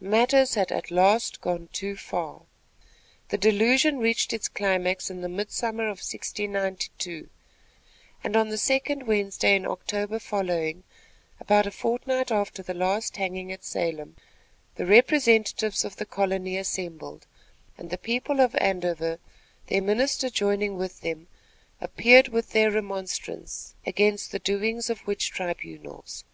Matters 0.00 0.54
had 0.56 0.72
at 0.72 0.90
last 0.90 1.40
gone 1.40 1.68
too 1.72 1.94
far. 1.94 2.42
The 3.28 3.38
delusion 3.38 3.98
reached 4.00 4.32
its 4.32 4.48
climax 4.48 5.10
in 5.10 5.20
the 5.20 5.28
midsummer 5.28 5.84
of 5.84 5.98
1692, 6.02 7.30
and 8.24 8.34
on 8.34 8.48
the 8.48 8.58
second 8.58 9.06
Wednesday 9.06 9.54
in 9.54 9.64
October 9.64 10.18
following, 10.18 10.82
about 11.38 11.68
a 11.68 11.70
fortnight 11.70 12.32
after 12.32 12.64
the 12.64 12.74
last 12.74 13.16
hanging 13.16 13.52
at 13.52 13.62
Salem, 13.62 14.16
the 14.74 14.86
representatives 14.86 15.84
of 15.84 15.94
the 15.94 16.04
colony 16.04 16.56
assembled, 16.58 17.24
and 17.78 17.90
the 17.90 17.96
people 17.96 18.40
of 18.40 18.56
Andover, 18.56 19.20
their 19.68 19.82
minister 19.82 20.28
joining 20.30 20.76
with 20.76 21.02
them, 21.02 21.28
appeared 21.80 22.26
with 22.26 22.50
their 22.50 22.72
remonstrance 22.72 23.76
against 23.86 24.32
the 24.32 24.40
doings 24.40 24.90
of 24.90 25.06
witch 25.06 25.30
tribunals. 25.30 26.24